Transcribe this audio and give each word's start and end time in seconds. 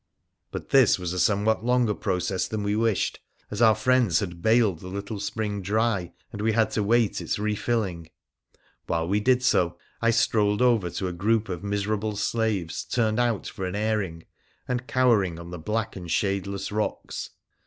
But 0.49 0.69
this 0.69 0.97
was 0.97 1.13
a 1.13 1.19
somewhat 1.19 1.63
longer 1.63 1.93
process 1.93 2.47
than 2.47 2.63
we 2.63 2.75
wished, 2.75 3.19
as 3.51 3.61
our 3.61 3.75
friends 3.75 4.19
had 4.19 4.41
baled 4.41 4.79
the 4.79 4.87
little 4.87 5.19
spring 5.19 5.61
dry, 5.61 6.11
and 6.33 6.41
we 6.41 6.53
had 6.53 6.71
to 6.71 6.81
wait 6.81 7.21
its 7.21 7.37
refilling. 7.37 8.09
While 8.87 9.07
we 9.07 9.19
did 9.19 9.43
so, 9.43 9.77
I 10.01 10.09
strolled 10.09 10.59
over 10.63 10.89
to 10.89 11.07
a 11.07 11.13
group 11.13 11.49
of 11.49 11.63
miserable 11.63 12.15
slaves 12.15 12.83
turned 12.83 13.19
out 13.19 13.45
for 13.45 13.63
an 13.67 13.75
airing, 13.75 14.23
and 14.67 14.87
cowering 14.87 15.37
on 15.37 15.51
the 15.51 15.59
black 15.59 15.95
and 15.95 16.09
shadeless 16.09 16.71
rocks. 16.71 17.29